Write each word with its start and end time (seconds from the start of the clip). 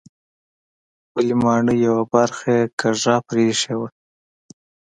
خپلې 1.05 1.33
ماڼۍ 1.43 1.77
یوه 1.87 2.03
برخه 2.13 2.49
یې 2.57 2.63
کږه 2.79 3.15
پرېښې 3.29 3.73
وه. 3.79 3.89